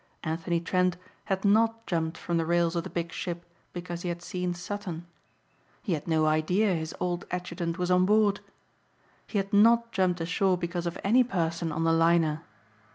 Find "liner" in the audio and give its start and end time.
11.93-12.41